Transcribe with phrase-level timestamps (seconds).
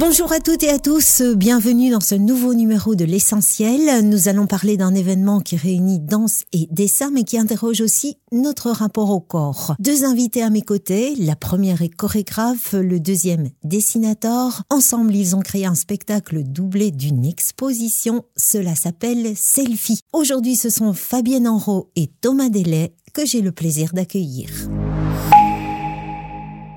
[0.00, 4.08] Bonjour à toutes et à tous, bienvenue dans ce nouveau numéro de l'essentiel.
[4.08, 8.70] Nous allons parler d'un événement qui réunit danse et dessin mais qui interroge aussi notre
[8.70, 9.74] rapport au corps.
[9.80, 14.62] Deux invités à mes côtés, la première est chorégraphe, le deuxième dessinateur.
[14.70, 18.24] Ensemble, ils ont créé un spectacle doublé d'une exposition.
[18.36, 19.98] Cela s'appelle Selfie.
[20.12, 24.48] Aujourd'hui, ce sont Fabienne Enro et Thomas Delay que j'ai le plaisir d'accueillir.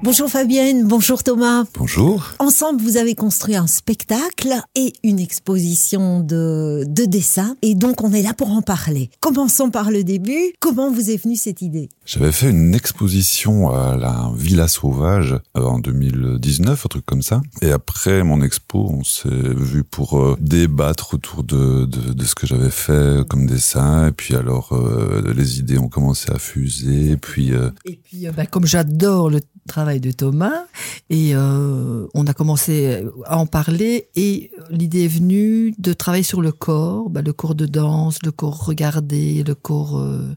[0.04, 1.66] Bonjour Fabienne, bonjour Thomas.
[1.76, 2.32] Bonjour.
[2.40, 8.12] Ensemble, vous avez construit un spectacle et une exposition de, de dessin et donc on
[8.12, 9.12] est là pour en parler.
[9.20, 10.54] Commençons par le début.
[10.60, 11.90] Comment vous est venue cette idée?
[12.04, 17.44] J'avais fait une exposition à la Villa Sauvage euh, en 2019, un truc comme ça.
[17.62, 22.34] Et après mon expo, on s'est vu pour euh, débattre autour de, de, de ce
[22.34, 24.08] que j'avais fait comme dessin.
[24.08, 27.12] Et puis alors, euh, les idées ont commencé à fuser.
[27.12, 30.66] Et puis, euh, Et puis, euh, bah, comme j'adore le travail de Thomas,
[31.10, 36.42] et euh, on a commencé à en parler, et l'idée est venue de travailler sur
[36.42, 40.36] le corps, bah, le corps de danse, le corps regardé, le corps, euh,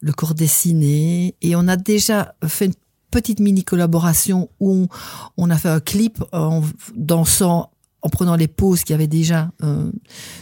[0.00, 2.74] le corps dessiné, et on a déjà fait une
[3.10, 4.88] petite mini collaboration où
[5.36, 6.62] on, a fait un clip en
[6.96, 9.92] dansant en prenant les poses qu'il y avait déjà euh,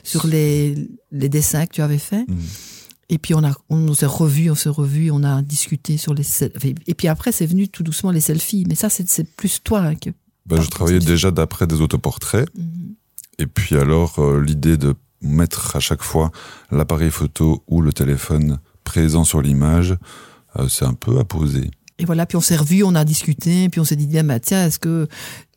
[0.02, 2.27] sur les, les dessins que tu avais faits.
[2.28, 2.36] Mm.
[3.12, 6.22] Et puis on a, on s'est revu, on s'est revu, on a discuté sur les.
[6.22, 6.53] sel-
[6.86, 8.64] Et puis après c'est venu tout doucement les selfies.
[8.69, 10.11] Mais ça c'est plus toi hein, que.
[10.47, 12.48] bah, je travaillais déjà d'après des autoportraits.
[12.56, 12.94] Mhm.
[13.39, 16.30] Et puis alors, euh, l'idée de mettre à chaque fois
[16.70, 19.97] l'appareil photo ou le téléphone présent sur l'image,
[20.58, 21.70] euh, c'est un peu à poser.
[21.98, 24.41] Et voilà, puis on s'est revu, on a discuté, puis on s'est dit bien, bah,
[24.41, 25.06] tiens, est-ce que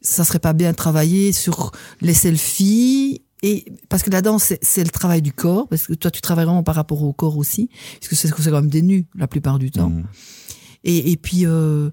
[0.02, 4.84] ça serait pas bien de travailler sur les selfies et parce que la danse c'est-
[4.84, 7.70] le travail du corps, parce que toi tu travailles vraiment par rapport au corps aussi,
[8.00, 9.90] puisque c'est c'est quand même des nus la plupart du temps.
[9.90, 10.04] Mm.
[10.86, 11.92] Et, et puis, euh,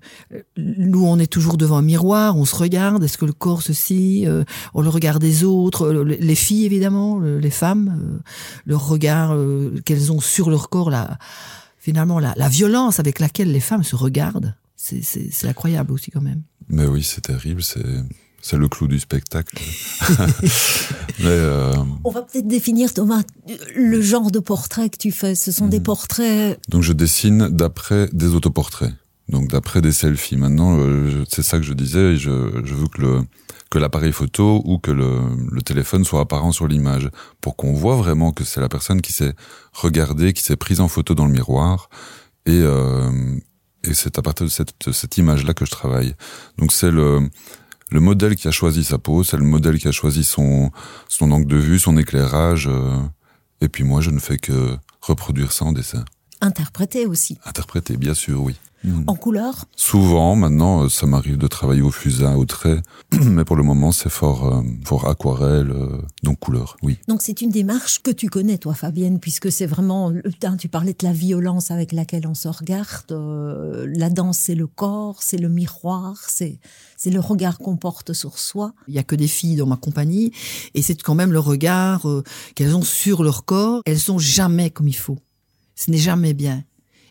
[0.57, 3.05] nous, on est toujours devant un miroir, on se regarde.
[3.05, 4.43] Est-ce que le corps ceci euh,
[4.75, 8.19] On le regard des autres, le- les filles évidemment, le- les femmes, euh,
[8.65, 11.19] le regard euh, qu'elles ont sur leur corps, la,
[11.79, 16.43] finalement la, la violence avec laquelle les femmes se regardent, c'est incroyable aussi quand même.
[16.69, 17.85] Mais oui, c'est terrible, c'est
[18.43, 19.57] c'est le clou du spectacle.
[21.21, 21.73] Mais euh,
[22.05, 23.23] On va peut-être définir Thomas
[23.77, 25.35] le genre de portrait que tu fais.
[25.35, 28.93] Ce sont des portraits donc je dessine d'après des autoportraits,
[29.29, 30.37] donc d'après des selfies.
[30.37, 32.17] Maintenant, euh, c'est ça que je disais.
[32.17, 33.23] Je, je veux que le
[33.71, 35.21] que l'appareil photo ou que le,
[35.53, 37.09] le téléphone soit apparent sur l'image
[37.41, 39.33] pour qu'on voit vraiment que c'est la personne qui s'est
[39.73, 41.89] regardée, qui s'est prise en photo dans le miroir
[42.47, 43.39] et euh,
[43.85, 46.15] et c'est à partir de cette, de cette image-là que je travaille.
[46.59, 47.31] Donc c'est le
[47.91, 50.71] le modèle qui a choisi sa pose, c'est le modèle qui a choisi son
[51.09, 52.69] son angle de vue, son éclairage.
[52.69, 52.97] euh,
[53.61, 56.05] et puis moi, je ne fais que reproduire ça en dessin.
[56.41, 57.39] interprétés aussi.
[57.45, 58.57] Interpréter, bien sûr, oui.
[58.83, 59.05] Mm.
[59.09, 59.67] En couleur?
[59.77, 62.81] Souvent, maintenant, euh, ça m'arrive de travailler au fusain, au trait,
[63.13, 66.99] mais pour le moment, c'est fort, euh, fort aquarelle, euh, donc couleur, oui.
[67.07, 70.13] Donc c'est une démarche que tu connais, toi, Fabienne, puisque c'est vraiment.
[70.45, 73.13] hein, Tu parlais de la violence avec laquelle on se regarde.
[73.13, 76.59] euh, la danse, c'est le corps, c'est le miroir, c'est
[76.97, 78.73] c'est le regard qu'on porte sur soi.
[78.89, 80.33] Il y a que des filles dans ma compagnie,
[80.75, 82.23] et c'est quand même le regard euh,
[82.55, 83.83] qu'elles ont sur leur corps.
[83.85, 85.19] Elles sont jamais comme il faut.
[85.77, 86.63] Ce n'est jamais bien.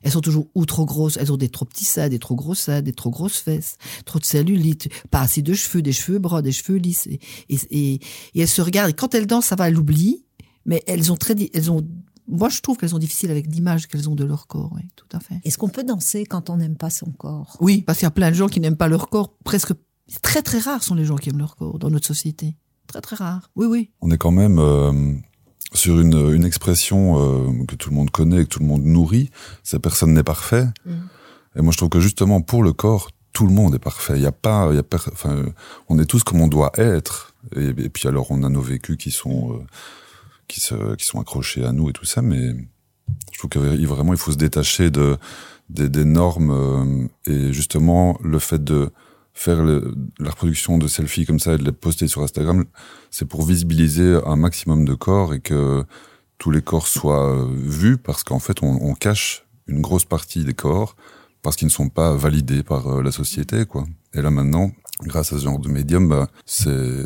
[0.03, 2.55] Elles sont toujours ou trop grosses, elles ont des trop petits seins, des trop gros
[2.55, 6.41] seins, des trop grosses fesses, trop de cellulite, pas assez de cheveux, des cheveux bras,
[6.41, 7.07] des cheveux lisses.
[7.07, 8.89] Et, et, et, et elles se regardent.
[8.91, 10.25] Et quand elles dansent, ça va à l'oubli.
[10.65, 11.87] Mais elles ont très, elles ont,
[12.27, 14.71] moi je trouve qu'elles sont difficiles avec l'image qu'elles ont de leur corps.
[14.75, 15.39] Oui, tout à fait.
[15.43, 17.57] Est-ce qu'on peut danser quand on n'aime pas son corps?
[17.59, 19.35] Oui, parce qu'il y a plein de gens qui n'aiment pas leur corps.
[19.43, 19.73] Presque
[20.21, 22.55] très très rares sont les gens qui aiment leur corps dans notre société.
[22.87, 23.49] Très très rares.
[23.55, 23.91] Oui, oui.
[24.01, 25.15] On est quand même euh,
[25.73, 28.83] sur une, une expression euh, que tout le monde connaît et que tout le monde
[28.83, 29.29] nourrit,
[29.63, 30.67] c'est personne n'est parfait.
[31.55, 34.13] Et moi, je trouve que justement, pour le corps, tout le monde est parfait.
[34.15, 35.45] Il y a pas, il y a enfin,
[35.87, 37.33] on est tous comme on doit être.
[37.55, 39.65] Et, et puis alors, on a nos vécus qui sont, euh,
[40.47, 42.53] qui se, qui sont accrochés à nous et tout ça, mais
[43.31, 45.17] je trouve que vraiment, il faut se détacher de,
[45.69, 48.91] des, des normes euh, et justement, le fait de
[49.45, 52.65] faire le- la reproduction de selfies comme ça et de les poster sur Instagram,
[53.09, 55.85] c'est pour visibiliser un maximum de corps et que
[56.39, 57.47] tous les corps soient euh,
[57.81, 60.97] vus parce qu'en fait, on, on cache une grosse partie des corps
[61.41, 63.85] parce qu'ils ne sont pas validés par euh, la société, quoi.
[64.13, 64.71] Et là maintenant,
[65.03, 67.05] grâce à ce genre de médium, bah, c'est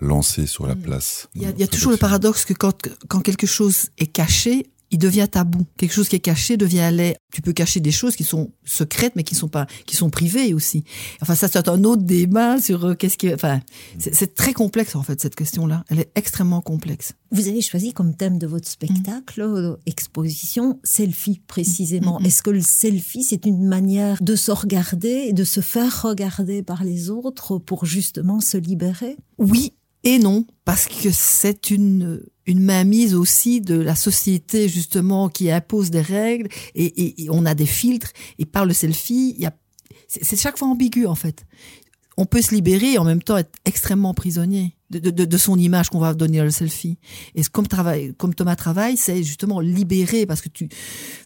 [0.00, 1.28] lancé sur la place.
[1.34, 4.06] Il y a, il y a toujours le paradoxe que quand, quand quelque chose est
[4.06, 5.66] caché, il devient tabou.
[5.76, 7.16] Quelque chose qui est caché devient laid.
[7.32, 10.54] Tu peux cacher des choses qui sont secrètes, mais qui sont pas, qui sont privées
[10.54, 10.84] aussi.
[11.20, 13.60] Enfin, ça, c'est un autre débat sur euh, qu'est-ce qui, enfin,
[13.98, 15.84] c'est très complexe, en fait, cette question-là.
[15.88, 17.14] Elle est extrêmement complexe.
[17.32, 19.54] Vous avez choisi comme thème de votre spectacle, mm.
[19.56, 22.18] euh, exposition, selfie, précisément.
[22.18, 25.60] Mm, mm, Est-ce que le selfie, c'est une manière de se regarder et de se
[25.60, 29.16] faire regarder par les autres pour justement se libérer?
[29.38, 29.72] Oui
[30.06, 35.90] et non, parce que c'est une, une mainmise aussi de la société justement qui impose
[35.90, 39.54] des règles et, on a des filtres et par le selfie, il y a,
[40.08, 41.44] c'est chaque fois ambigu en fait.
[42.16, 45.90] On peut se libérer et en même temps être extrêmement prisonnier de, de, son image
[45.90, 46.96] qu'on va donner à le selfie.
[47.34, 50.68] Et comme, travail, comme Thomas travaille, c'est justement libérer parce que tu,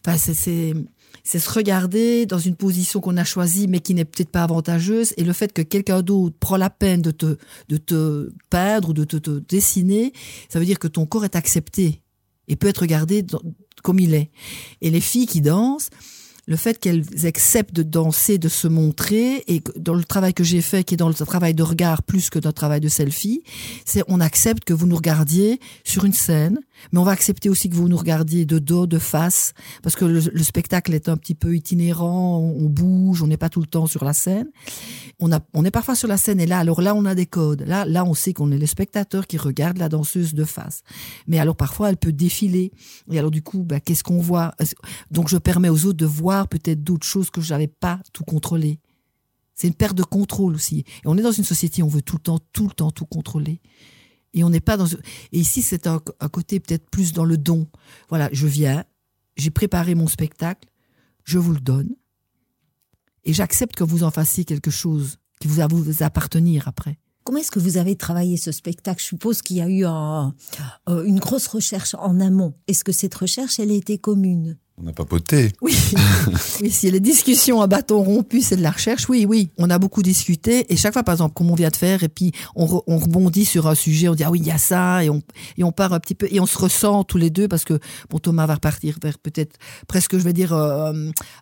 [0.05, 0.73] enfin c'est
[1.23, 5.13] c'est se regarder dans une position qu'on a choisie mais qui n'est peut-être pas avantageuse
[5.17, 7.37] et le fait que quelqu'un d'autre prend la peine de te
[7.69, 10.13] de te peindre ou de te, dessiner,
[10.49, 12.01] ça veut dire que ton corps est accepté
[12.47, 13.25] et peut être regardé
[13.83, 14.29] comme il est.
[14.81, 15.89] Et les filles qui dansent,
[16.51, 20.61] le fait qu'elles acceptent de danser, de se montrer, et dans le travail que j'ai
[20.61, 23.41] fait, qui est dans le travail de regard plus que notre travail de selfie,
[23.85, 26.59] c'est on accepte que vous nous regardiez sur une scène,
[26.91, 30.03] mais on va accepter aussi que vous nous regardiez de dos, de face, parce que
[30.03, 33.87] le, spectacle est un petit peu itinérant, on, bouge, on n'est pas tout le temps
[33.87, 34.49] sur la scène.
[35.19, 37.27] On, a, on est parfois sur la scène, et là, alors là, on a des
[37.27, 37.63] codes.
[37.65, 40.81] Là, là, on sait qu'on est les spectateurs qui regardent la danseuse de face.
[41.27, 42.73] Mais alors parfois, elle peut défiler.
[43.09, 44.53] Et alors du coup, bah, qu'est-ce qu'on voit?
[45.11, 48.23] Donc je permets aux autres de voir peut-être d'autres choses que je n'avais pas tout
[48.23, 48.79] contrôlé.
[49.55, 50.79] C'est une perte de contrôle aussi.
[51.03, 53.05] Et on est dans une société on veut tout le temps, tout le temps, tout
[53.05, 53.61] contrôler.
[54.33, 54.87] Et on n'est pas dans.
[54.87, 55.99] Et ici, c'est un,
[56.31, 57.67] côté peut-être plus dans le don.
[58.09, 58.85] Voilà, je viens,
[59.35, 60.69] j'ai préparé mon spectacle,
[61.25, 61.89] je vous le donne,
[63.23, 66.97] et j'accepte que vous en fassiez quelque chose qui vous va vous appartenir après.
[67.23, 68.99] Comment est-ce que vous avez travaillé ce spectacle?
[68.99, 72.55] Je suppose qu'il y a eu euh, une grosse recherche en amont.
[72.67, 74.57] Est-ce que cette recherche, elle a été commune?
[74.83, 75.51] On a papoté.
[75.61, 75.77] Oui.
[76.61, 79.49] oui, si les discussions à bâton rompu, c'est de la recherche, oui, oui.
[79.57, 80.71] On a beaucoup discuté.
[80.71, 83.67] Et chaque fois, par exemple, comme on vient de faire, et puis on, rebondit sur
[83.67, 85.21] un sujet, on dit, ah oui, il y a ça, et on,
[85.57, 87.79] et on part un petit peu, et on se ressent tous les deux, parce que,
[88.09, 89.57] bon, Thomas va repartir vers peut-être
[89.87, 90.93] presque, je vais dire, euh,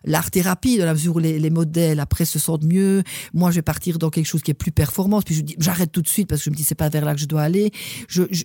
[0.04, 3.02] l'art-thérapie, de la mesure où les, les, modèles, après, se sentent mieux.
[3.32, 5.92] Moi, je vais partir dans quelque chose qui est plus performance, puis je dis, j'arrête
[5.92, 7.42] tout de suite, parce que je me dis, c'est pas vers là que je dois
[7.42, 7.70] aller.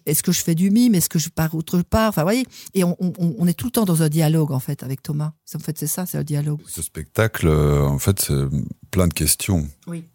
[0.06, 0.96] Est-ce que je fais du mime?
[0.96, 2.10] Est-ce que je pars autre part?
[2.10, 5.02] Enfin, vous voyez, et on est tout le temps dans un dialogue, en fait avec
[5.04, 5.34] Thomas.
[5.54, 6.60] En fait, c'est ça, c'est un dialogue.
[6.68, 8.46] Ce spectacle, euh, en fait, c'est
[8.92, 9.68] plein de questions.
[9.88, 10.06] Oui.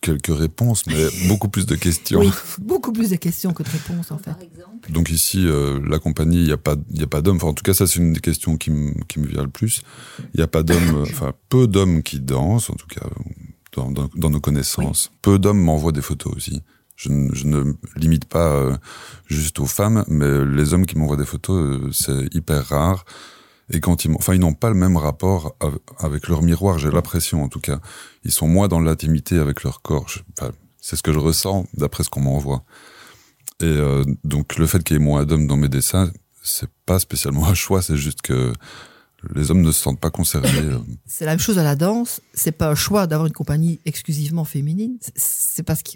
[0.00, 2.20] Quelques réponses, mais beaucoup plus de questions.
[2.20, 2.30] Oui,
[2.60, 4.30] beaucoup plus de questions que de réponses, en fait.
[4.30, 4.92] Par exemple.
[4.92, 7.36] Donc ici, euh, la compagnie, il n'y a pas, il a pas d'hommes.
[7.36, 9.82] Enfin, en tout cas, ça, c'est une des questions qui, me vient le plus.
[10.32, 13.06] Il n'y a pas d'hommes, euh, enfin, peu d'hommes qui dansent, en tout cas,
[13.72, 15.10] dans, nos connaissances.
[15.22, 16.62] Peu d'hommes m'envoient des photos aussi.
[16.94, 18.78] Je ne, je ne, limite pas
[19.26, 23.04] juste aux femmes, mais les hommes qui m'envoient des photos, c'est hyper rare.
[23.70, 25.56] Et quand ils, enfin, ils n'ont pas le même rapport
[25.98, 27.80] avec leur miroir, j'ai l'impression en tout cas.
[28.24, 30.06] Ils sont moins dans l'intimité avec leur corps.
[30.36, 30.50] Enfin,
[30.80, 32.64] c'est ce que je ressens d'après ce qu'on m'envoie.
[33.60, 36.10] Et euh, donc le fait qu'il y ait moins d'hommes dans mes dessins,
[36.42, 38.52] c'est pas spécialement un choix, c'est juste que
[39.34, 40.48] les hommes ne se sentent pas concernés.
[40.58, 40.78] Euh.
[41.06, 42.20] C'est la même chose à la danse.
[42.32, 44.98] C'est pas un choix d'avoir une compagnie exclusivement féminine.
[45.14, 45.90] C'est parce que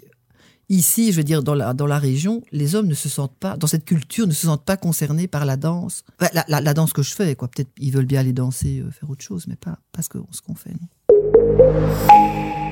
[0.69, 3.55] Ici, je veux dire, dans la, dans la région, les hommes ne se sentent pas,
[3.57, 6.03] dans cette culture, ne se sentent pas concernés par la danse.
[6.33, 7.47] la, danse que je fais, quoi.
[7.47, 9.77] Peut-être ils veulent bien aller danser, euh, faire autre chose, mais pas,
[10.09, 10.71] que ce qu'on fait.
[10.71, 12.64] Non.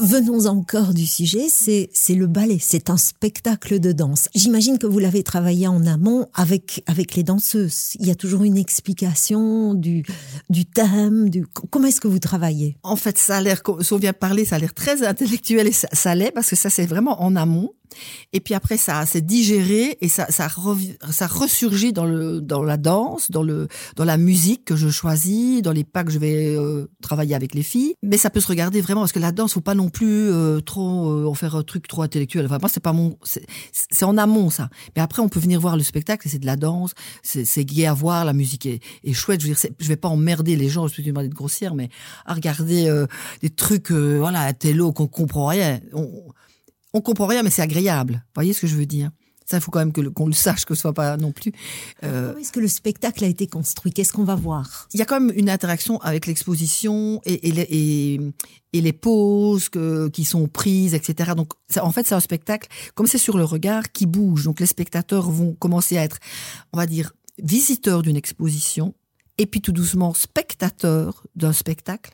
[0.00, 4.28] Venons encore du sujet, c'est le ballet, c'est un spectacle de danse.
[4.32, 7.96] J'imagine que vous l'avez travaillé en amont avec avec les danseuses.
[7.98, 10.04] Il y a toujours une explication du
[10.50, 12.76] du thème, du comment est-ce que vous travaillez?
[12.84, 15.72] En fait, ça a l'air, si on vient parler, ça a l'air très intellectuel et
[15.72, 17.72] ça, l'est parce que ça c'est vraiment en amont.
[18.34, 20.48] Et puis après, ça s'est digéré et ça, ça,
[21.10, 25.62] ça ressurgit dans le dans la danse, dans le dans la musique que je choisis,
[25.62, 27.94] dans les pas que je vais euh, travailler avec les filles.
[28.02, 30.60] Mais ça peut se regarder vraiment parce que la danse, faut pas non plus euh,
[30.60, 32.46] trop euh, en faire un truc trop intellectuel.
[32.46, 34.68] Enfin, moi, c'est pas mon, c'est en amont ça.
[34.96, 37.94] Mais après, on peut venir voir le spectacle c'est de la danse, c'est gai à
[37.94, 39.40] voir, la musique est, est chouette.
[39.40, 41.88] Je veux dire, je vais pas emmerder les gens, je suis demander de grossière, mais
[42.26, 43.04] à regarder
[43.40, 45.80] des trucs, voilà, à télo qu'on comprend rien.
[45.92, 46.08] On,
[46.92, 48.14] on comprend rien, mais c'est agréable.
[48.14, 49.10] Vous voyez ce que je veux dire?
[49.48, 51.52] Ça, il faut quand même que qu'on le sache, que ce soit pas non plus.
[52.04, 52.28] Euh...
[52.28, 53.92] Comment est-ce que le spectacle a été construit?
[53.92, 54.88] Qu'est-ce qu'on va voir?
[54.92, 58.20] Il y a quand même une interaction avec l'exposition et, et, les, et,
[58.74, 61.32] et, les pauses que, qui sont prises, etc.
[61.34, 64.44] Donc, en fait, c'est un spectacle, comme c'est sur le regard, qui bouge.
[64.44, 66.18] Donc, les spectateurs vont commencer à être,
[66.74, 68.94] on va dire, visiteurs d'une exposition,
[69.38, 72.12] et puis tout doucement spectateurs d'un spectacle,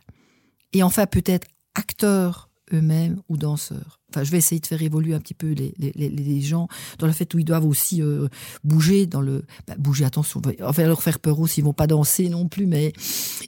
[0.72, 4.00] et enfin peut-être acteurs eux-mêmes ou danseurs.
[4.14, 6.68] Enfin, je vais essayer de faire évoluer un petit peu les, les, les, les gens
[6.99, 8.28] dans le fait où ils doivent aussi euh,
[8.62, 10.04] bouger dans le bah, bouger.
[10.04, 11.61] Attention, on va leur faire peur aussi.
[11.61, 12.92] Ils vont pas danser non plus, mais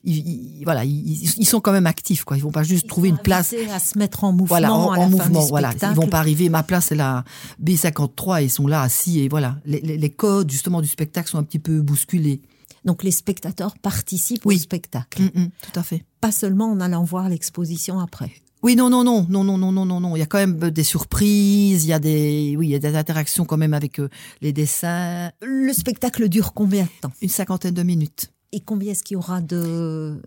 [0.04, 0.16] ils,
[0.58, 2.36] ils, voilà, ils, ils, sont quand même actifs, quoi.
[2.36, 4.46] Ils vont pas juste ils trouver une place à se mettre en mouvement.
[4.46, 5.46] Voilà, en, à la en fin mouvement.
[5.46, 6.48] Voilà, ils vont pas arriver.
[6.48, 7.24] Ma place est la
[7.62, 8.42] B53.
[8.42, 9.56] Ils sont là assis et voilà.
[9.64, 12.40] Les, codes justement du spectacle sont un petit peu bousculés.
[12.84, 14.56] Donc les spectateurs participent Oui.
[14.56, 16.04] au spectacle, Mm, mm, tout à fait.
[16.20, 18.32] pas seulement en allant voir l'exposition après.
[18.62, 20.16] Oui, non, non, non, non, non, non, non, non, non.
[20.16, 21.84] Il y a quand même euh, des surprises.
[21.84, 24.08] Il y a des, oui, il y a des interactions quand même avec euh,
[24.40, 25.30] les dessins.
[25.42, 27.12] Le spectacle dure combien de temps?
[27.22, 28.32] Une cinquantaine de minutes.
[28.52, 30.20] Et combien est-ce qu'il y aura de,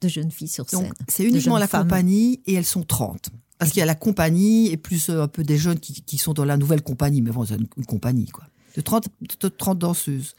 [0.00, 0.92] de jeunes filles sur Donc, scène?
[1.08, 1.82] c'est uniquement la femmes.
[1.82, 3.30] compagnie et elles sont 30.
[3.58, 6.18] Parce qu'il y a la compagnie et plus euh, un peu des jeunes qui, qui
[6.18, 7.20] sont dans la nouvelle compagnie.
[7.22, 8.44] Mais bon, c'est une, une compagnie, quoi.
[8.76, 9.08] De 30,
[9.40, 10.34] de 30 danseuses.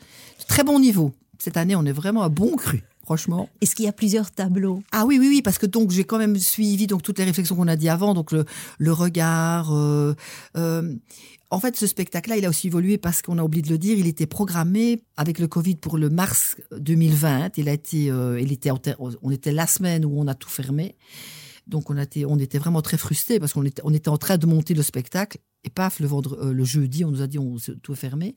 [0.47, 1.11] Très bon niveau.
[1.39, 3.49] Cette année, on est vraiment à bon cru, franchement.
[3.61, 4.81] Est-ce qu'il y a plusieurs tableaux?
[4.91, 7.55] Ah oui, oui, oui, parce que donc j'ai quand même suivi donc toutes les réflexions
[7.55, 8.45] qu'on a dit avant, donc le,
[8.77, 9.73] le regard.
[9.73, 10.13] euh,
[10.57, 10.95] euh,
[11.49, 13.95] en fait, ce spectacle-là, il a aussi évolué parce qu'on a oublié de le dire,
[13.95, 17.57] il était programmé avec le Covid pour le mars 2020.
[17.57, 20.95] Il a été, euh, il était, on était la semaine où on a tout fermé.
[21.67, 24.45] Donc on, on était vraiment très frustrés parce qu'on était, on était en train de
[24.45, 27.55] monter le spectacle et paf, le, vendre, euh, le jeudi, on nous a dit on
[27.81, 28.35] tout est fermé.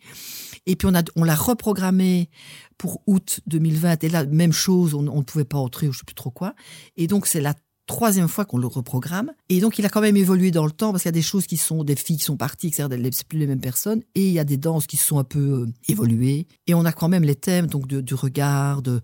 [0.67, 2.31] Et puis on, on l'a reprogrammé
[2.79, 5.99] pour août 2020 et là, même chose, on on ne pouvait pas entrer ou je
[5.99, 6.55] sais plus trop quoi.
[6.97, 7.55] Et donc c'est la
[7.87, 9.33] troisième fois qu'on le reprogramme.
[9.49, 11.23] Et donc il a quand même évolué dans le temps parce qu'il y a des
[11.23, 12.89] choses qui sont, des filles qui sont parties, etc.
[13.13, 14.03] C'est plus les mêmes personnes.
[14.15, 16.47] Et il y a des danses qui sont un peu euh, évoluées.
[16.67, 19.01] Et on a quand même les thèmes donc de- du regard, de,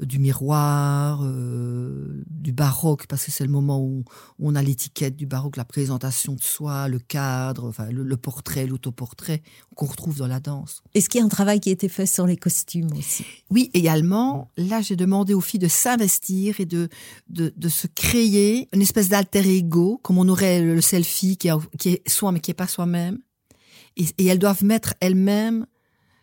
[0.00, 4.04] du miroir, euh, du baroque, parce que c'est le moment où,
[4.38, 8.16] où on a l'étiquette du baroque, la présentation de soi, le cadre, enfin le, le
[8.16, 9.42] portrait, l'autoportrait
[9.76, 10.82] qu'on retrouve dans la danse.
[10.94, 13.70] Est-ce qu'il y a un travail qui a été fait sur les costumes aussi Oui,
[13.74, 16.88] également, là j'ai demandé aux filles de s'investir et de,
[17.28, 21.48] de, de se créer une espèce d'alter ego, comme on aurait le selfie qui
[21.78, 23.18] qui est soi mais qui est pas soi-même.
[23.96, 25.66] Et, elles doivent mettre elles-mêmes.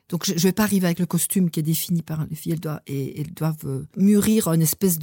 [0.10, 2.54] Donc je, je vais pas arriver avec le costume qui est défini par les filles.
[2.54, 4.98] Elles doivent, et, elles doivent euh, mûrir une espèce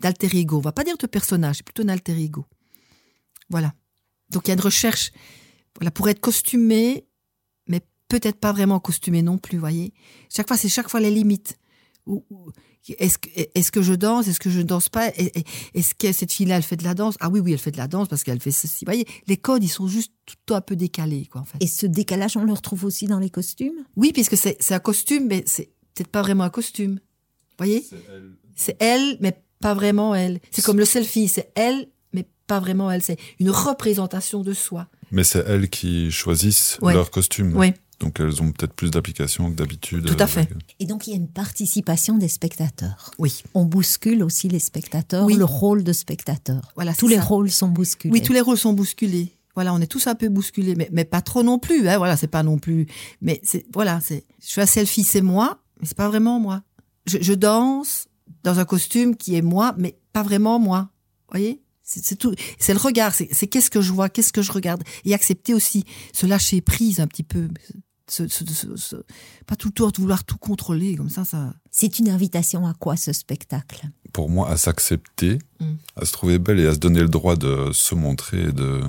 [0.00, 0.58] d'alter ego.
[0.58, 2.44] On va pas dire de personnage, c'est plutôt un alter ego.
[3.48, 3.74] Voilà.
[4.30, 5.12] Donc il y a une recherche
[5.76, 7.06] voilà, pour être costumé,
[7.66, 9.92] mais peut-être pas vraiment costumé non plus, voyez.
[10.28, 11.58] Chaque fois, c'est chaque fois les limites.
[12.98, 14.26] Est-ce que, est-ce que je danse?
[14.28, 15.08] Est-ce que je danse pas?
[15.74, 17.14] Est-ce que cette fille-là, elle fait de la danse?
[17.20, 18.84] Ah oui, oui, elle fait de la danse parce qu'elle fait ceci.
[18.84, 20.12] Vous voyez, les codes, ils sont juste
[20.46, 21.58] tout un peu décalés, quoi, en fait.
[21.60, 23.84] Et ce décalage, on le retrouve aussi dans les costumes?
[23.96, 26.94] Oui, puisque c'est un costume, mais c'est peut-être pas vraiment un costume.
[26.94, 27.86] Vous voyez?
[28.56, 30.40] C'est elle, mais pas vraiment elle.
[30.50, 33.02] C'est comme le selfie, c'est elle, mais pas vraiment elle.
[33.02, 34.88] C'est une représentation de soi.
[35.10, 36.94] Mais c'est elles qui choisissent Ouais.
[36.94, 37.54] leur costume.
[37.56, 37.72] Oui.
[38.00, 40.06] Donc elles ont peut-être plus d'applications que d'habitude.
[40.06, 40.40] Tout à fait.
[40.40, 43.10] avec- Et donc, il y a une participation des spectateurs.
[43.18, 43.42] Oui.
[43.54, 45.34] On bouscule aussi les spectateurs, Oui.
[45.36, 46.72] le rôle de spectateur.
[46.76, 47.22] Voilà, Tous les ça.
[47.22, 48.12] rôles sont bousculés.
[48.12, 49.36] Oui, tous les rôles sont bousculés.
[49.54, 51.86] Voilà, on est tous un peu bousculés, mais, mais pas trop non plus.
[51.88, 52.86] Hein, voilà, c'est pas non plus.
[53.20, 54.24] Mais c'est voilà, c'est.
[54.42, 56.62] Je fais un selfie, c'est moi, mais c'est pas vraiment moi.
[57.06, 58.06] Je, je danse
[58.44, 60.88] dans un costume qui est moi, mais pas vraiment moi.
[61.30, 62.32] Voyez, c'est tout.
[62.58, 63.12] C'est le regard.
[63.12, 67.00] C'est qu'est-ce que je vois, qu'est-ce que je regarde, et accepter aussi ce lâcher prise
[67.00, 67.48] un petit peu.
[68.10, 68.96] Ce, ce- ce- ce-
[69.46, 71.54] pas tout le temps vouloir tout contrôler comme ça, ça.
[71.70, 73.88] C'est une invitation à quoi ce spectacle?
[74.12, 75.74] Pour moi, à s'accepter, Mm.
[75.94, 78.80] à se trouver belle et à se donner le droit de se montrer et de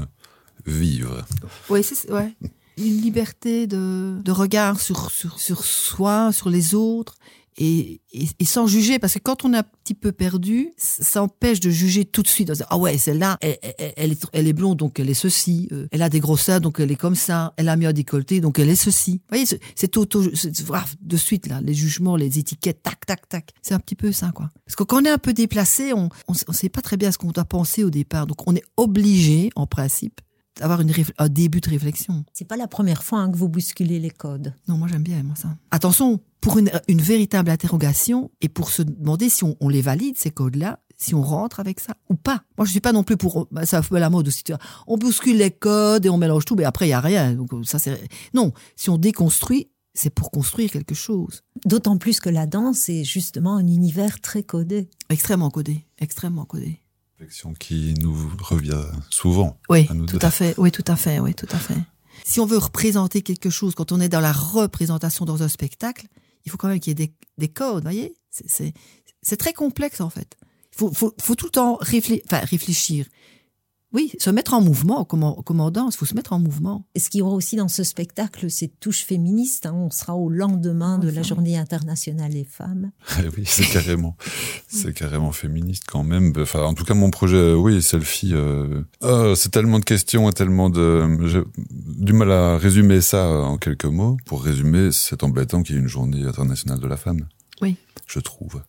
[0.66, 1.24] vivre.
[1.70, 2.34] Oui, c'est ouais.
[2.78, 7.16] Une liberté de, de regard sur, sur, sur soi, sur les autres,
[7.58, 11.60] et, et, sans juger, parce que quand on est un petit peu perdu, ça empêche
[11.60, 12.52] de juger tout de suite.
[12.70, 13.58] Ah ouais, celle-là, elle,
[13.98, 15.68] elle, est, elle est blonde, donc elle est ceci.
[15.72, 17.54] Euh, elle a des gros seins, donc elle est comme ça.
[17.58, 19.14] Elle a mis un décolleté, donc elle est ceci.
[19.14, 20.24] Vous voyez, c'est- auto,
[20.66, 23.52] voilà, de suite là, les jugements, les étiquettes, tac, tac, tac.
[23.62, 24.50] C'est un petit peu ça, quoi.
[24.66, 27.12] Parce que quand on est un peu déplacé, on, on, on sait pas très bien
[27.12, 30.22] ce qu'on doit penser au départ, donc on est obligé, en principe,
[30.60, 32.24] une réfl- un début de réflexion.
[32.34, 34.54] C'est pas la première fois hein, que vous bousculez les codes.
[34.68, 35.56] Non, moi j'aime bien moi ça.
[35.72, 40.18] Attention, pour une, une véritable interrogation et pour se demander si on, on les valide
[40.18, 42.44] ces codes-là, si on rentre avec ça ou pas.
[42.58, 44.44] Moi je suis pas non plus pour bah, ça fait la mode aussi.
[44.88, 47.34] On bouscule les codes et on mélange tout, mais après il y a rien.
[47.34, 48.00] Donc ça c'est
[48.34, 48.52] non.
[48.76, 51.42] Si on déconstruit, c'est pour construire quelque chose.
[51.66, 54.90] D'autant plus que la danse est justement un univers très codé.
[55.10, 56.82] Extrêmement codé, extrêmement codé.
[57.22, 59.60] Réflexion qui nous revient souvent.
[59.70, 60.26] Oui, à nous tout deux.
[60.26, 60.56] à fait.
[60.58, 61.20] Oui, tout à fait.
[61.20, 61.78] Oui, tout à fait.
[62.24, 66.08] Si on veut représenter quelque chose, quand on est dans la représentation dans un spectacle,
[66.46, 70.10] il faut quand même qu'il y ait des, des codes, voyez c'est très complexe en
[70.10, 70.36] fait.
[70.74, 73.06] Il faut, faut, faut tout le temps réfléchir, enfin, réfléchir.
[73.94, 76.40] Oui, se mettre en mouvement, comme on, comme on danse, il faut se mettre en
[76.40, 76.86] mouvement.
[76.96, 79.66] Et ce qu'il y aura aussi dans ce spectacle, c'est touche féministe.
[79.66, 79.74] hein.
[79.74, 81.22] On sera au lendemain de la.
[81.22, 82.92] Journée internationale des femmes.
[83.20, 84.18] Eh oui, c'est carrément,
[84.68, 86.34] c'est carrément féministe quand même.
[86.38, 88.34] Enfin, en tout cas, mon projet, euh, oui, selfie.
[88.34, 93.30] Euh, euh, c'est tellement de questions et tellement de, j'ai du mal à résumer ça
[93.30, 94.18] en quelques mots.
[94.26, 97.28] Pour résumer, c'est embêtant qu'il y ait une journée internationale de la femme.
[97.62, 97.76] Oui.
[98.08, 98.62] Je trouve.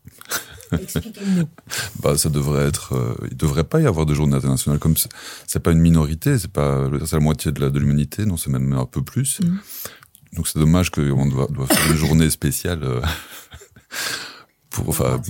[0.81, 1.49] Expliquez-nous.
[2.02, 2.95] Bah, ça devrait être.
[2.95, 6.50] euh, il devrait pas y avoir de journée internationale comme c'est- pas une minorité, c'est
[6.50, 9.41] pas c'est la moitié de l'humanité, non, c'est même un peu plus.
[9.41, 9.59] Mhm.
[10.35, 13.00] Donc c'est dommage qu'on doit, doit faire une journée spéciale euh,
[14.71, 14.88] pour.
[14.88, 15.21] Enfin,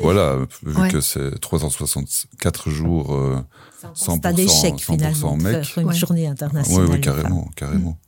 [0.00, 0.90] voilà, vu Ouais.
[0.90, 3.14] que c'est 364 jours.
[3.14, 3.40] Euh,
[3.80, 5.36] C'est un 100%, tas d'échecs 100% finalement.
[5.36, 5.64] mec.
[5.64, 5.94] faire une Ouais.
[5.94, 6.86] journée oui, internationale.
[6.86, 7.98] oui, des carrément, carrément.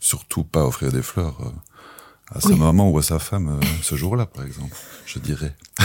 [0.00, 1.50] Surtout pas offrir des fleurs euh,
[2.36, 2.58] à sa Oui.
[2.58, 4.74] maman ou à sa femme euh, ce jour-là, par exemple,
[5.06, 5.54] je dirais.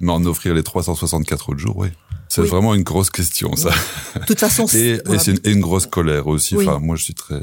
[0.00, 1.88] Mais en offrir les 364 autres jours, oui.
[2.28, 2.48] C'est Oui.
[2.48, 3.70] vraiment une grosse question, ça.
[4.20, 5.20] De toute façon, Et, c'est- et voilà.
[5.20, 6.56] c'est une, et une grosse colère aussi.
[6.56, 6.66] Oui.
[6.68, 7.40] Enfin, moi, je suis très.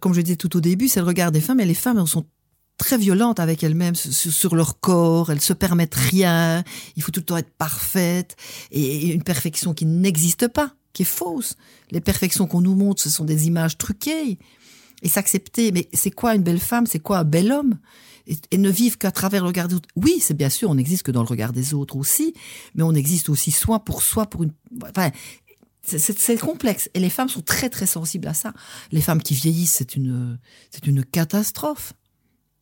[0.00, 2.06] comme je disais tout au début, c'est le regard des femmes, et les femmes elles
[2.08, 2.26] sont
[2.76, 6.64] très violentes avec elles-mêmes sur, sur leur corps, elles se permettent rien,
[6.96, 8.34] il faut tout le temps être parfaite,
[8.72, 11.54] et une perfection qui n'existe pas, qui est fausse.
[11.92, 14.38] Les perfections qu'on nous montre, ce sont des images truquées,
[15.04, 17.78] et s'accepter, mais c'est quoi une belle femme, c'est quoi un bel homme?
[18.26, 19.88] Et, et ne vivre qu'à travers le regard des autres.
[19.96, 22.34] Oui, c'est bien sûr, on n'existe que dans le regard des autres aussi,
[22.74, 24.52] mais on existe aussi soi pour soi, pour une...
[24.88, 25.10] Enfin,
[25.82, 26.88] c'est- complexe.
[26.94, 28.54] Et les femmes sont très très sensibles à ça.
[28.92, 30.38] Les femmes qui vieillissent, c'est une,
[30.70, 31.92] c'est une catastrophe.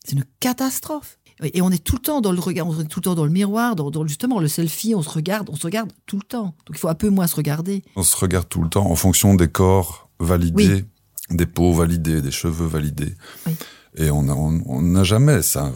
[0.04, 1.20] C'est une catastrophe.
[1.54, 3.24] Et on est tout le temps dans le regard, on est tout le temps dans
[3.24, 6.22] le miroir, dans, dans justement le selfie, on se regarde, on se regarde tout le
[6.22, 6.54] temps.
[6.66, 7.82] Donc il faut un peu moins se regarder.
[7.96, 10.84] On se regarde tout le temps en fonction des corps validés,
[11.30, 13.14] des peaux validées, des cheveux validés.
[13.46, 13.54] Oui.
[13.96, 15.72] Et on n'a on, jamais ça.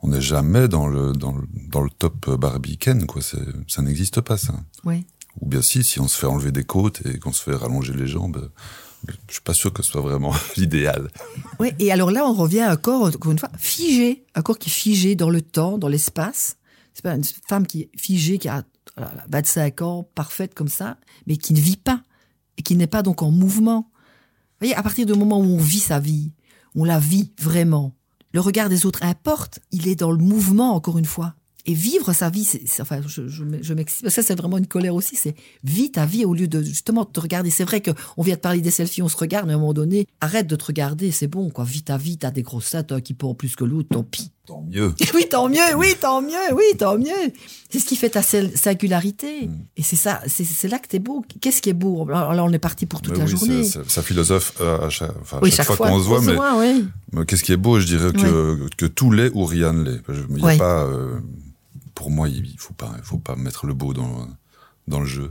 [0.00, 3.20] On n'est jamais dans le, dans le, dans le top Barbie Ken, quoi.
[3.22, 4.54] Ça n'existe pas, ça.
[4.84, 5.04] Oui.
[5.40, 7.92] Ou bien si, si on se fait enlever des côtes et qu'on se fait rallonger
[7.92, 8.50] les jambes,
[9.06, 11.10] je suis pas sûr que ce soit vraiment l'idéal.
[11.60, 14.24] Ouais, et alors là, on revient à un corps, encore une fois, figé.
[14.34, 16.56] Un corps qui est figé dans le temps, dans l'espace.
[16.94, 18.64] C'est pas une femme qui est figée, qui a
[18.96, 20.96] voilà, 25 ans, parfaite comme ça,
[21.26, 22.02] mais qui ne vit pas.
[22.56, 23.90] Et qui n'est pas donc en mouvement.
[24.60, 26.32] Vous voyez, à partir du moment où on vit sa vie,
[26.74, 27.94] on la vit vraiment,
[28.32, 29.60] le regard des autres importe.
[29.70, 31.34] Il est dans le mouvement, encore une fois.
[31.66, 34.08] Et vivre sa vie, c'est, enfin, je, je, je m'excite.
[34.08, 35.16] Ça, c'est vraiment une colère aussi.
[35.16, 35.34] C'est
[35.64, 37.50] vis ta vie au lieu de justement te regarder.
[37.50, 39.58] C'est vrai que on vient de parler des selfies, on se regarde, mais à un
[39.60, 41.64] moment donné, arrête de te regarder, c'est bon, quoi.
[41.64, 42.74] Vis ta vie, t'as des grosses
[43.04, 44.30] qui en plus que l'autre, tant pis.
[44.48, 44.92] Tant mieux.
[45.14, 47.32] Oui, tant mieux, oui, tant mieux, oui, tant mieux.
[47.70, 49.46] C'est ce qui fait ta singularité.
[49.46, 49.58] Mm.
[49.76, 51.24] Et c'est ça, c'est, là que t'es beau.
[51.40, 52.08] Qu'est-ce qui est beau?
[52.08, 53.64] Alors là, on est parti pour toute Mais la oui, journée.
[53.64, 56.86] ça philosophe euh, à chaque, enfin, oui, chaque fois, qu'on se voit, mais oui.
[57.12, 57.78] Mais Qu'est-ce qui est beau?
[57.78, 60.00] Je dirais que, que tout l'est ou rien ne l'est.
[60.08, 60.56] Je- Il y a Ouais.
[60.58, 61.18] pas, euh,
[61.94, 64.28] pour moi, il faut pas, il faut pas mettre le beau dans,
[64.86, 65.30] dans le jeu.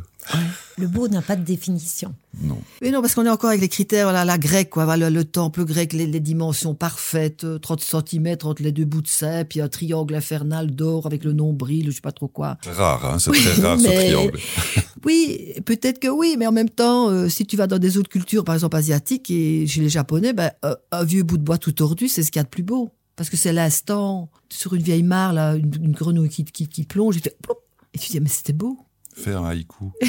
[0.77, 2.13] Le beau n'a pas de définition.
[2.41, 2.57] Non.
[2.81, 5.23] Mais non, parce qu'on est encore avec les critères, voilà, la grecque, quoi, voilà, le
[5.23, 9.43] temple grec, les, les dimensions parfaites, euh, 30 cm entre les deux bouts de sein,
[9.43, 12.57] puis un triangle infernal d'or avec le nombril, je sais pas trop quoi.
[12.61, 14.39] C'est rare, hein, c'est Oui, très rare ce triangle.
[15.05, 18.09] Oui, peut-être que oui, mais en même temps, euh, si tu vas dans des autres
[18.09, 21.57] cultures, par exemple asiatiques et chez les Japonais, ben, euh, un vieux bout de bois
[21.57, 22.91] tout tordu, c'est ce qu'il y a de plus beau.
[23.15, 26.83] Parce que c'est l'instant, sur une vieille mare, là, une, une grenouille qui, qui, qui
[26.83, 27.63] plonge, et, plop,
[27.93, 28.77] et tu dis, mais c'était beau.
[29.17, 29.91] Faire un haïku.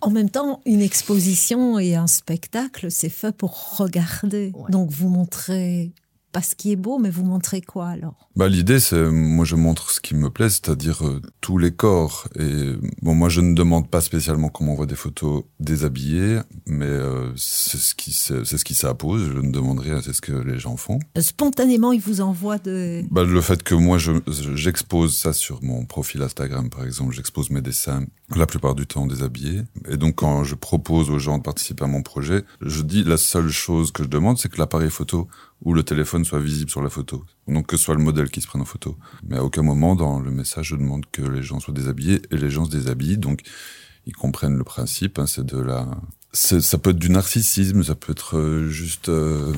[0.00, 4.52] En même temps, une exposition et un spectacle, c'est fait pour regarder.
[4.54, 4.70] Ouais.
[4.70, 5.92] Donc vous montrez
[6.32, 8.28] pas ce qui est beau, mais vous montrez quoi alors?
[8.36, 12.28] Bah, l'idée, c'est, moi, je montre ce qui me plaît, c'est-à-dire euh, tous les corps.
[12.38, 17.32] Et bon, moi, je ne demande pas spécialement qu'on m'envoie des photos déshabillées, mais euh,
[17.36, 19.30] c'est ce qui, c'est c'est ce qui s'impose.
[19.34, 20.98] Je ne demande rien, c'est ce que les gens font.
[21.18, 23.02] Spontanément, il vous envoie de...
[23.10, 24.12] Bah, le fait que moi, je,
[24.54, 28.04] j'expose ça sur mon profil Instagram, par exemple, j'expose mes dessins
[28.36, 29.62] la plupart du temps déshabillés.
[29.88, 33.16] Et donc, quand je propose aux gens de participer à mon projet, je dis la
[33.16, 35.28] seule chose que je demande, c'est que l'appareil photo
[35.62, 37.24] ou le téléphone soit visible sur la photo.
[37.46, 38.96] Donc, que ce soit le modèle qui se prenne en photo.
[39.26, 42.36] Mais à aucun moment, dans le message, je demande que les gens soient déshabillés et
[42.36, 43.18] les gens se déshabillent.
[43.18, 43.40] Donc,
[44.06, 45.88] ils comprennent le principe, hein, c'est de la...
[46.32, 49.08] Ça peut être du narcissisme, ça peut être euh, juste...
[49.08, 49.52] euh,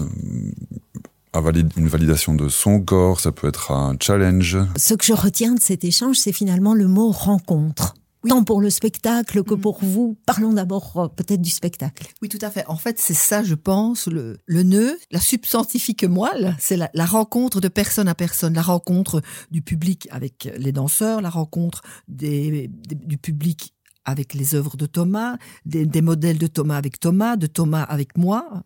[1.76, 4.58] une validation de son corps, ça peut être un challenge.
[4.76, 7.94] Ce que je retiens de cet échange, c'est finalement le mot rencontre.
[8.28, 9.60] Tant pour le spectacle que Mhm.
[9.60, 10.18] pour vous.
[10.26, 12.06] Parlons d'abord euh, peut-être du spectacle.
[12.20, 12.64] Oui, tout à fait.
[12.66, 17.06] En fait, c'est ça, je pense, le, le nœud, la substantifique moelle, c'est la, la
[17.06, 22.68] rencontre de personne à personne, la rencontre du public avec les danseurs, la rencontre des,
[22.68, 23.74] des- du public
[24.06, 28.16] avec les œuvres de Thomas, des, des modèles de Thomas avec Thomas, de Thomas avec
[28.16, 28.62] moi,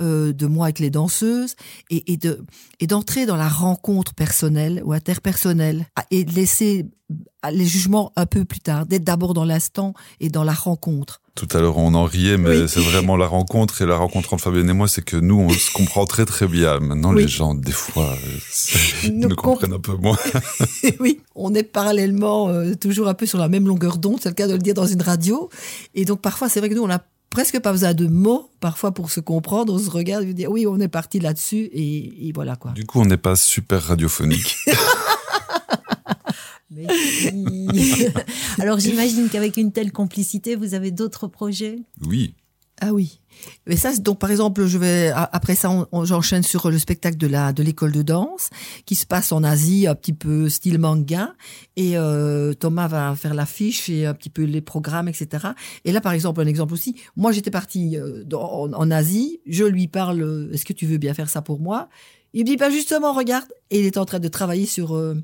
[0.00, 1.54] euh, de moi avec les danseuses,
[1.88, 2.44] et, et de
[2.80, 6.86] et d'entrer dans la rencontre personnelle ou interpersonnelle, et de laisser
[7.50, 11.20] les jugements un peu plus tard, d'être d'abord dans l'instant et dans la rencontre.
[11.34, 13.80] Tout à l'heure, on en riait, mais c'est vraiment la rencontre.
[13.80, 16.46] Et la rencontre entre Fabienne et moi, c'est que nous, on se comprend très très
[16.46, 16.78] bien.
[16.78, 18.14] Maintenant, les gens, des fois,
[19.04, 20.18] ils nous, comprennent un peu moins.
[21.00, 24.18] oui, on est parallèlement euh, toujours un peu sur la même longueur d'onde.
[24.20, 25.48] C'est le cas de le dire dans une radio.
[25.94, 28.92] Et donc, parfois, c'est vrai que nous, on a presque pas besoin de mots, parfois,
[28.92, 29.72] pour se comprendre.
[29.72, 31.70] On se regarde et dire, oui, on est parti là-dessus.
[31.72, 32.72] Et, et voilà, quoi.
[32.72, 34.56] Du coup, on n'est pas super radiophonique.
[38.58, 42.34] Alors j'imagine qu'avec une telle complicité, vous avez d'autres projets Oui.
[42.84, 43.20] Ah oui.
[43.68, 47.52] Mais ça, donc par exemple, je vais après ça, j'enchaîne sur le spectacle de la
[47.52, 48.50] de l'école de danse
[48.86, 51.32] qui se passe en Asie, un petit peu style manga.
[51.76, 55.48] Et euh, Thomas va faire l'affiche et un petit peu les programmes, etc.
[55.84, 56.96] Et là, par exemple, un exemple aussi.
[57.14, 59.40] Moi, j'étais partie euh, en, en, Asie.
[59.46, 60.50] Je lui parle.
[60.52, 61.88] Est-ce que tu veux bien faire ça pour moi?
[62.34, 63.48] Il me dit, pas bah, justement, regarde.
[63.70, 65.14] Et il est en train de travailler sur euh,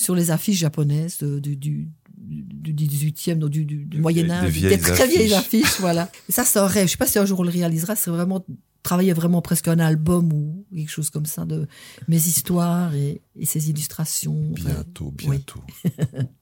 [0.00, 5.78] sur les affiches japonaises du, du, du 18e, du, du, Moyen-Âge, des, très vieilles affiches,
[5.78, 6.10] voilà.
[6.30, 6.86] ça, c'est un rêve.
[6.86, 8.42] Je sais pas si un jour on le réalisera, c'est vraiment
[8.82, 11.68] travailler vraiment presque un album ou quelque chose comme ça de
[12.08, 14.52] mes histoires et, et ces illustrations.
[14.52, 15.60] Bientôt, bientôt.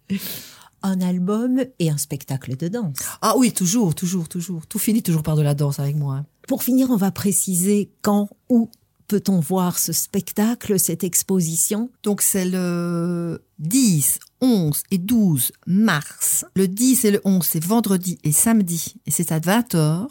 [0.83, 2.97] un album et un spectacle de danse.
[3.23, 4.69] Ah oui, toujours, toujours, toujours.
[4.69, 6.25] Tout finit toujours par de la danse avec moi.
[6.47, 8.71] Pour finir, on va préciser quand, où
[9.09, 11.91] peut-on voir ce spectacle, cette exposition?
[12.03, 16.45] Donc c'est le 10, 11 et 12 mars.
[16.55, 20.07] Le 10 et le 11, c'est vendredi et samedi, et c'est à 20h.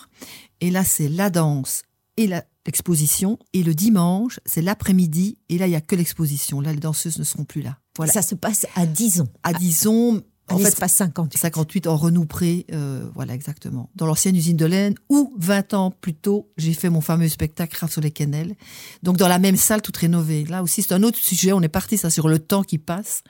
[0.59, 1.83] Et là, c'est la danse
[2.17, 3.37] et l'exposition.
[3.53, 6.59] Et le dimanche, c'est l'après-midi, et là, il n'y a que l'exposition.
[6.59, 7.77] Là, les danseuses ne seront plus là.
[7.95, 8.11] Voilà.
[8.11, 9.27] Ça se passe à Dison.
[9.43, 11.37] À Dison, en fait, pas 58.
[11.37, 13.89] 58 en Renoupré, euh, voilà exactement.
[13.95, 17.77] Dans l'ancienne usine de laine, où 20 ans plus tôt, j'ai fait mon fameux spectacle
[17.79, 18.55] Raph sur les quenelles.
[19.03, 20.45] Donc dans la même salle, toute rénovée.
[20.45, 21.51] Là aussi, c'est un autre sujet.
[21.51, 23.23] On est parti ça sur le temps qui passe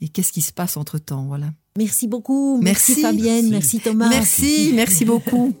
[0.00, 1.52] et qu'est-ce qui se passe entre temps, voilà.
[1.78, 2.60] Merci beaucoup.
[2.60, 3.48] Merci, Fabienne.
[3.48, 4.08] merci Thomas.
[4.08, 5.54] Merci, merci beaucoup.